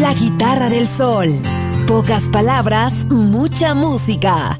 [0.00, 1.28] La guitarra del sol.
[1.86, 4.58] Pocas palabras, mucha música.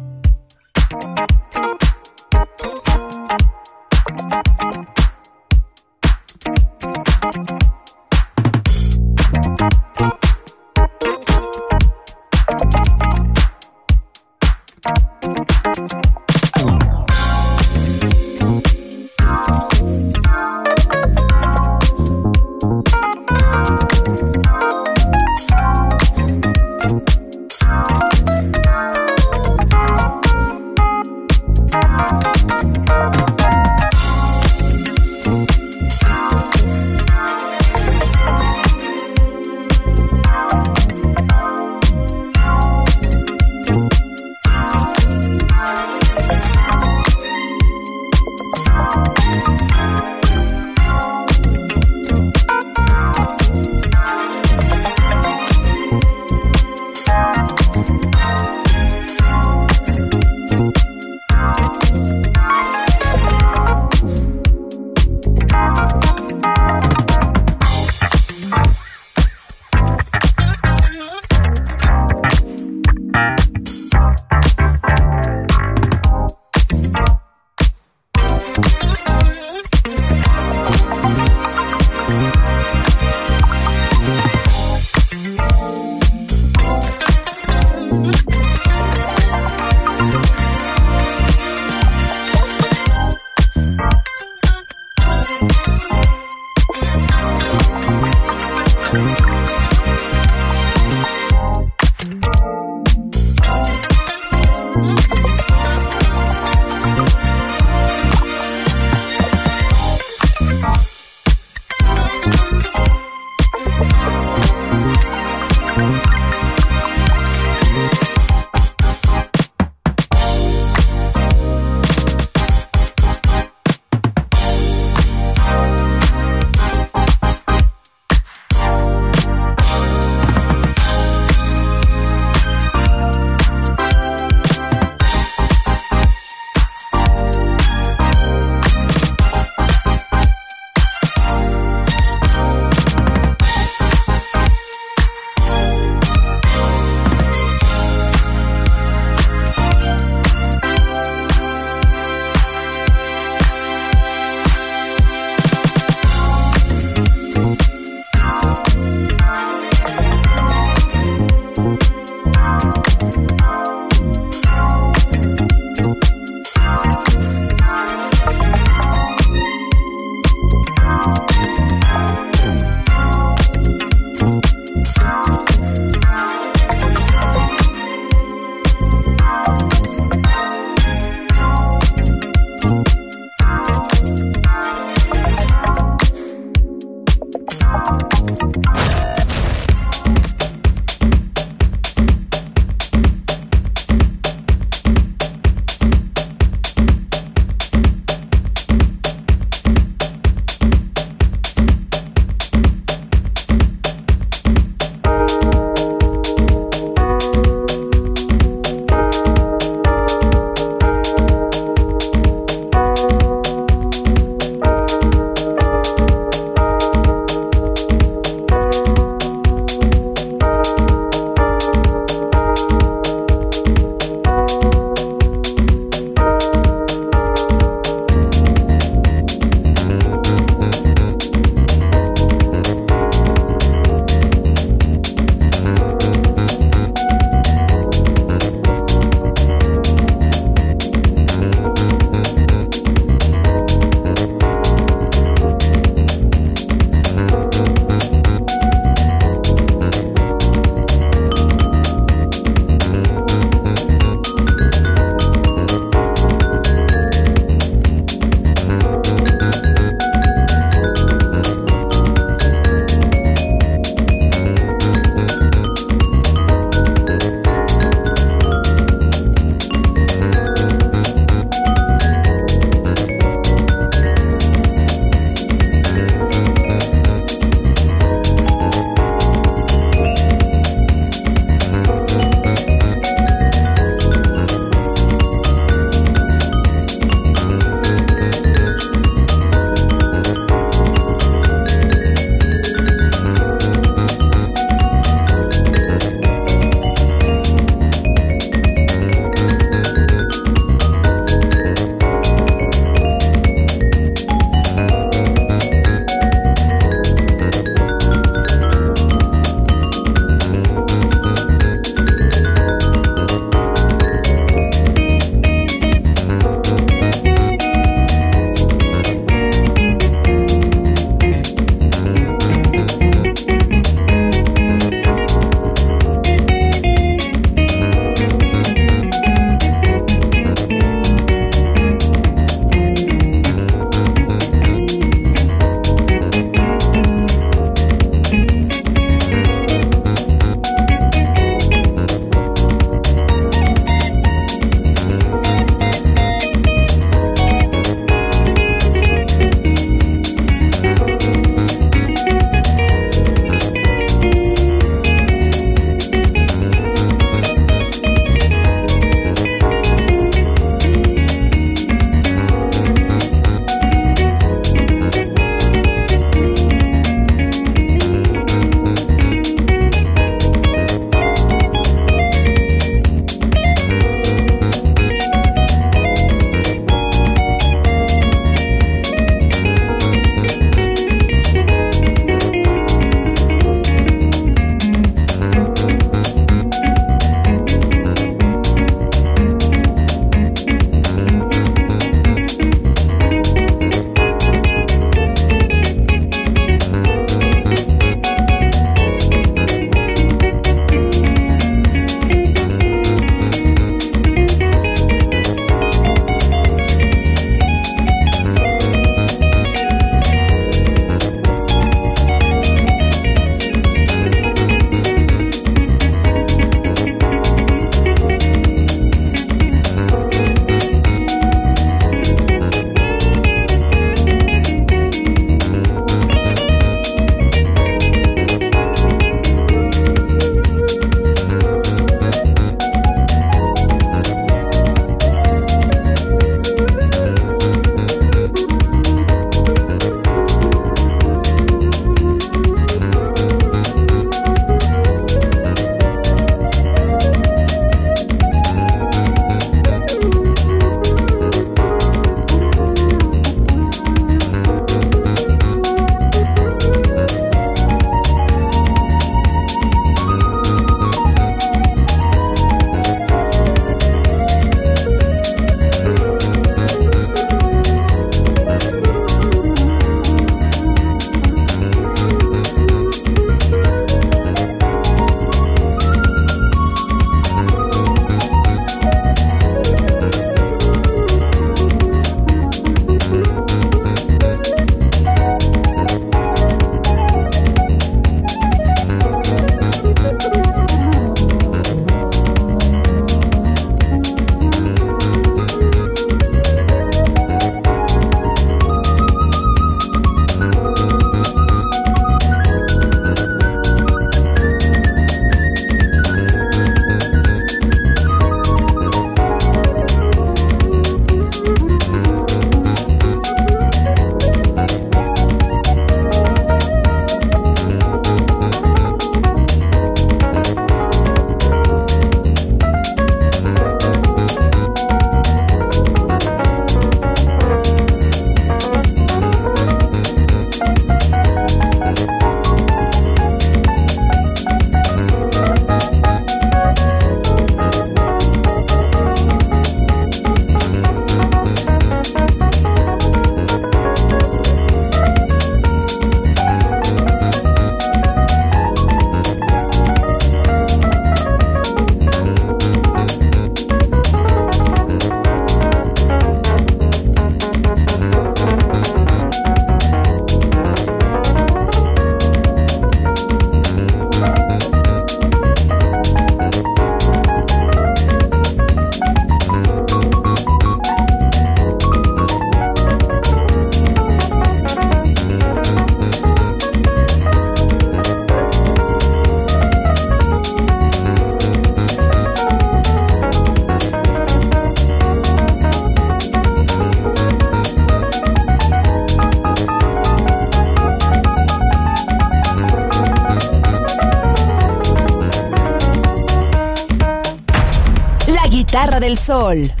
[599.31, 600.00] Del sol.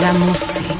[0.00, 0.79] La música.